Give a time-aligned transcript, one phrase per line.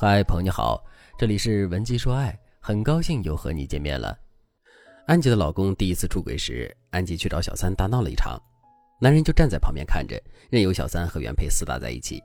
[0.00, 0.80] 嗨，朋友你好，
[1.18, 4.16] 这里是文姬说爱，很高兴又和你见面了。
[5.08, 8.40] 安吉的老公第一次出轨时，安吉去找小三大闹了一场，
[9.00, 10.16] 男人就站在旁边看着，
[10.50, 12.22] 任由小三和原配厮打在一起。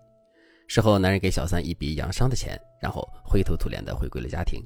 [0.68, 4.64] 事后，男人给小三一笔养伤的钱，然后灰头土脸的回归了家庭。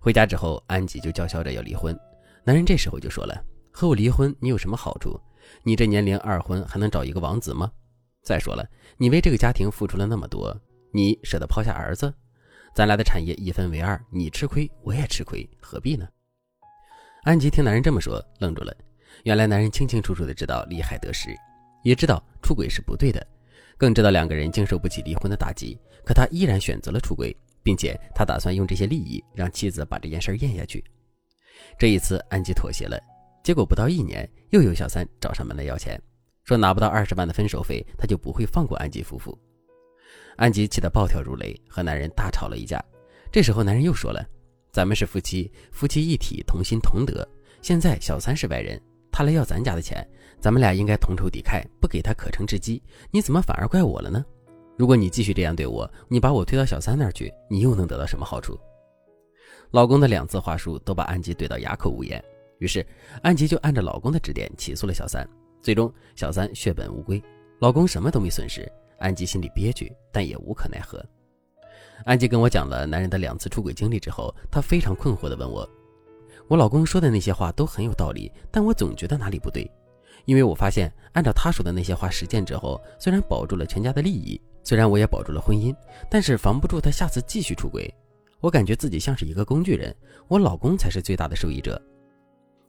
[0.00, 1.98] 回家之后，安吉就叫嚣着要离婚，
[2.44, 3.44] 男人这时候就说了
[3.74, 5.20] ：“和我离婚，你有什么好处？
[5.64, 7.68] 你这年龄二婚还能找一个王子吗？
[8.22, 8.64] 再说了，
[8.98, 10.56] 你为这个家庭付出了那么多。”
[10.92, 12.12] 你舍得抛下儿子，
[12.74, 16.08] 咱俩的产业一分为二，你吃亏我也吃亏，何必呢？
[17.22, 18.74] 安吉听男人这么说，愣住了。
[19.24, 21.28] 原来男人清清楚楚的知道利害得失，
[21.82, 23.24] 也知道出轨是不对的，
[23.76, 30.82] 更知道两个人经受不起离婚的打击，可他依然选择了出轨，并且他打算用这些利益让妻子把这件事咽下去。
[31.78, 32.98] 这一次，安吉妥协了，
[33.42, 36.00] 结果不到一年，又有小三找上门来要钱，
[36.44, 39.38] 说拿不到二十万的分手费，他就不会放过安吉夫妇。
[40.36, 42.82] 安吉气得暴跳如雷，和男人大吵了一架。
[43.30, 44.26] 这时候，男人又说了
[44.72, 47.26] ：“咱们是夫妻，夫妻一体，同心同德。
[47.62, 48.80] 现在小三是外人，
[49.12, 50.06] 他来要咱家的钱，
[50.40, 52.82] 咱们俩应该同仇敌忾，不给他可乘之机。
[53.10, 54.24] 你怎么反而怪我了呢？
[54.76, 58.58] 如果你继续这样对我，你把我推到小三那儿去，你又能得到什么好处？”
[59.72, 62.22] 老公的两次话术都把安吉怼到哑口无言。
[62.58, 62.84] 于是，
[63.22, 65.28] 安吉就按照老公的指点起诉了小三。
[65.62, 67.22] 最终，小三血本无归，
[67.58, 68.70] 老公什么都没损失。
[69.00, 71.04] 安吉心里憋屈，但也无可奈何。
[72.04, 75.68] 安吉跟我讲了男人的两次出轨经历之后，她非常困惑地问我
[76.48, 79.68] ：“我老公说的那些话都很有道理，但我总觉得哪里不对。
[80.26, 85.74] 因为我发现，按照他说的那些话实践之后，虽然保住了全家的利益，虽然我也保住了婚姻，
[86.10, 87.92] 但是防不住他下次继续出轨。
[88.40, 89.94] 我感觉自己像是一个工具人，
[90.28, 91.80] 我老公才是最大的受益者。”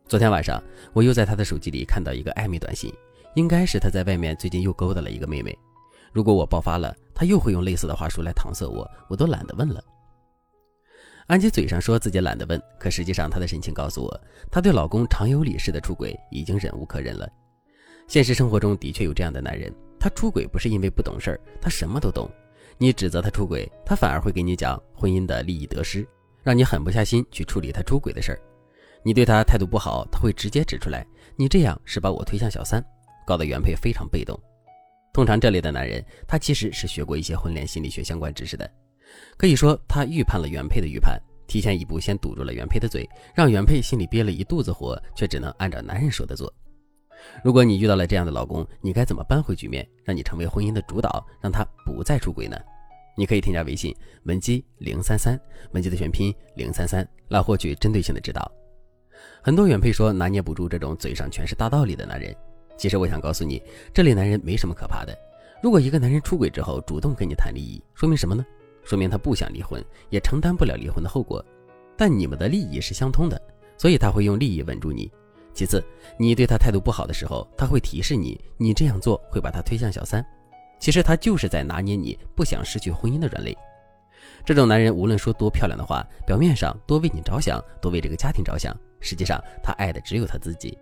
[0.07, 2.93] 昨天晚上，我又在他的手机里看到一个暧昧短信，
[3.35, 5.57] 应该是他在外面最近又勾搭了一个妹妹。
[6.12, 9.84] 如果我爆发了，他又会用类似的话术来搪塞我，我都懒得问了。
[11.28, 14.21] 安吉嘴上说自己懒得问，可实际上她的神情告诉我，
[14.52, 17.32] 她对老公常有理式的出轨已经忍无可忍了。
[18.08, 22.30] 现实生活中的确有这样的男人，他出轨不是因为不懂事儿，他什么都懂。
[22.77, 26.05] 你指责他出轨，他反而会给你讲婚姻的利益得失，
[26.44, 28.42] 让你狠不下心去处理他出轨的事儿。
[29.04, 31.08] 你对他态度不好，他会直接指出来，
[31.38, 32.83] 你这样是把我推向小三，
[33.26, 34.38] 搞得原配非常被动。
[35.14, 38.70] 通常这类的男人，他其实是学过一些婚恋心理学相关知识的，
[39.38, 46.52] 可以说他预判了原配的预判，提前一步先堵住了原配的嘴，让原配心里憋了一肚子火，却只能按照男人说的做。
[47.44, 52.58] 如果你遇到了这样的老公，你该怎么扳回局面，让你成为婚姻的主导，让他不再出轨呢？
[53.17, 55.38] 你可以添加微信文姬零三三，
[55.73, 58.50] 文姬的全拼零三三，来获取针对性的指导。
[59.44, 62.33] 很多原配说拿捏不住这种嘴上全是大道理的男人。
[62.77, 63.61] 其实我想告诉你，
[63.93, 65.17] 这类男人没什么可怕的。
[65.61, 68.45] 如果一个男人出轨之后主动跟你谈利益，说明什么呢？
[68.83, 71.43] 说明他不想离婚，也承担不了离婚的后果。
[71.95, 73.39] 但你们的利益是相通的，
[73.77, 75.11] 所以他会用利益稳住你。
[75.54, 75.83] 其次，
[76.17, 80.26] 你对他态度不好的时候，他会提示你，你这样做会把他推向小三。
[80.80, 83.55] 其实他就是在拿捏你不想失去婚姻的软肋。
[84.43, 90.76] 这种男人无论说多漂亮的话，表面上多为你着想，多为这个家庭着想，实际上他爱的只有他自己。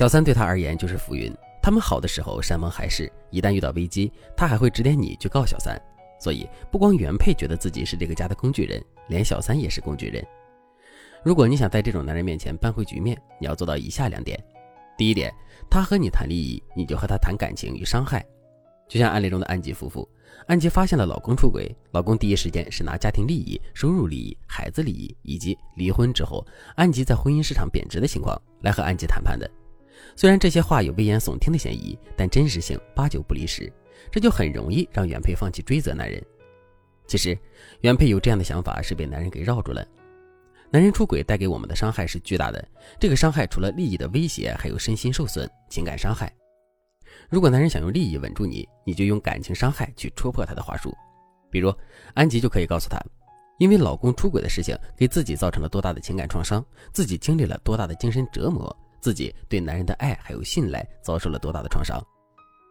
[0.00, 1.30] 小三对他而言就是浮云，
[1.62, 5.78] 他们好的时候山盟海誓，一旦遇到危机，他还会指点你去告小三。
[6.18, 10.26] 所以，不光原配觉得自己是这个家的工具人，连小三也是工具人。
[11.22, 14.42] 如果你想在这种男人面前扳回局面，你要做到以下两点：
[14.96, 15.30] 第一点，
[15.68, 18.24] 他和你谈利益，你就和他谈感情与伤害。
[18.88, 20.08] 就像案例中的安吉夫妇，
[20.46, 26.42] 安吉发现了老公出轨，老公第一时间是拿家庭利益、收入利益、孩子利益以及离婚之后
[26.74, 29.46] 安吉在婚姻市场贬值的情况来和安吉谈判的。
[30.16, 33.72] 虽然这些话有危言耸听的嫌疑，但真实性八九不离十，
[34.10, 36.22] 这就很容易让原配放弃追责男人。
[37.06, 37.36] 其实，
[37.80, 39.86] 原配有这样的想法是被男人给绕住了。
[40.70, 42.68] 男人出轨带给我们的伤害是巨大的，
[43.00, 46.32] 这个伤害除了利益的威胁，还有身心受损、情感伤害。
[47.28, 50.96] 如果男人想用利益稳住你，你就用感情伤害去戳破他的话术。
[51.50, 51.74] 比如，
[52.14, 53.00] 安吉就可以告诉他，
[53.58, 58.74] 因为老公出轨的事情给自己造成了多大的情感创伤，自己经历了多大的精神折磨。
[59.00, 62.00] 自己对男人的爱还有信赖遭受了多大的创伤？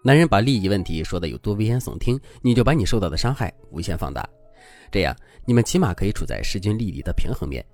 [0.03, 4.27] 男人把利益问题说的有多危言耸听，你就把你受到的伤害无限放大，
[4.89, 5.15] 这样
[5.45, 7.65] 你们起码可以处在势均力敌的平衡面。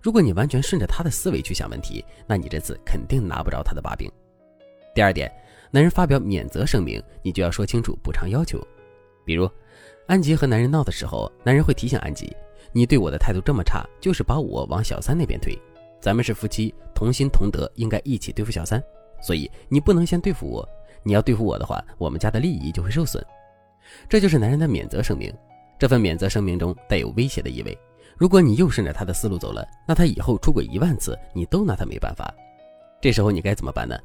[0.00, 4.10] 如果你完全顺着他的思维去想问题，那你这次肯定拿不着他的把柄。
[4.94, 5.30] 第二点，
[5.70, 8.60] 男人发表免责声明，你就要说清楚补偿要求。
[9.24, 9.50] 比如，
[10.06, 12.34] 安吉和男人闹的时候，男人会提醒安吉
[12.72, 15.58] ：“你对我的态度这么差，就是把我往小三那边推。”
[16.02, 18.82] 咱们是夫妻，同心同德，应该一起对付小三。
[19.20, 20.68] 所以你不能先对付我，
[21.04, 23.24] 你要对付我的话，我们家的利益就会受损。
[24.08, 25.32] 这就是男人的免责声明。
[25.78, 27.78] 这份免责声明中带有威胁的意味。
[28.16, 32.34] 如果你又顺着他的思路走了，那他以后出轨一万次，你都拿他没办法。
[33.00, 33.96] 这时候你该怎么办呢？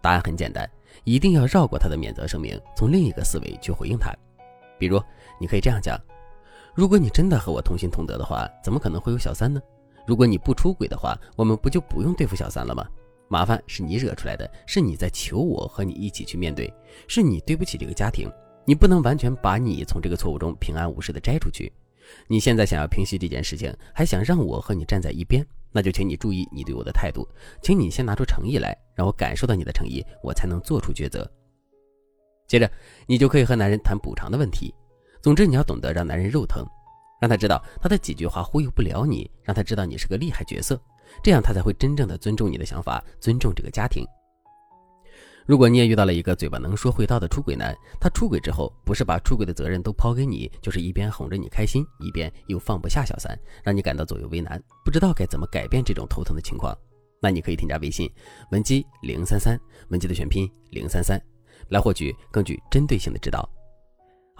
[0.00, 0.66] 答案很简单，
[1.04, 4.10] 一定要绕过他的免责声明，从另一个思维去回应他。
[4.78, 4.98] 比如，
[5.38, 6.00] 你可以这样讲：
[6.74, 9.60] 如果你真的和我同心同德的话，怎么可能会有小三呢？
[10.06, 12.86] 如果你不出轨的话，我们不就不用对付小三了吗？
[13.28, 16.72] 麻烦是你惹出来的，是你在求我和你一起去面对，
[17.08, 18.30] 是你对不起这个家庭，
[18.66, 21.72] 你不能完全把你从这个错误中平安无事的摘出去。
[22.28, 27.26] 你现在想要平息这件事情，还想让我和你站在一边，那就请你注意你对我的态度，
[27.62, 31.26] 请你先拿出诚意来，让我感受到你的诚意，我才能做出抉择。
[32.46, 32.70] 接着，
[33.06, 34.74] 你就可以和男人谈补偿的问题。
[35.22, 36.66] 总之，你要懂得让男人肉疼，
[37.22, 40.76] 让他知道他的几句话忽悠不了你，让他知道你是个厉害角色，
[41.22, 44.04] 这样他才会真正的尊重你的想法，尊重这个家庭。
[45.46, 56.76] 如果你也遇到了一个嘴巴能说会道的出轨男，他出轨之后不是把出轨的责任都抛给你，就是一边哄着你开心，一边又放不下小三，让你感到左右为难，不知道该怎么改变这种头疼的情况。
[57.20, 58.10] 那你可以添加微信
[58.50, 59.56] 文姬零三三，
[59.90, 61.20] 文姬的全拼零三三，
[61.68, 63.48] 来获取更具针对性的指导。